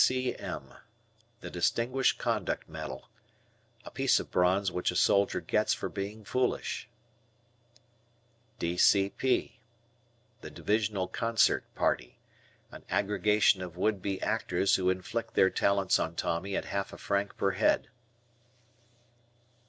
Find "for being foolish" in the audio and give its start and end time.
5.75-6.89